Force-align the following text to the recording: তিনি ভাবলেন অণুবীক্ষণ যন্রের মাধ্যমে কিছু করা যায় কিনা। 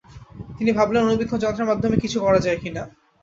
তিনি 0.57 0.71
ভাবলেন 0.71 1.03
অণুবীক্ষণ 1.03 1.39
যন্রের 1.39 1.69
মাধ্যমে 1.71 1.95
কিছু 2.03 2.17
করা 2.19 2.39
যায় 2.39 2.59
কিনা। 2.63 2.83